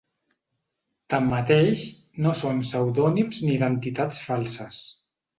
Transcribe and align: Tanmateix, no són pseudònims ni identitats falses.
Tanmateix, 1.13 1.83
no 2.25 2.31
són 2.39 2.63
pseudònims 2.67 3.41
ni 3.49 3.53
identitats 3.57 4.23
falses. 4.31 4.81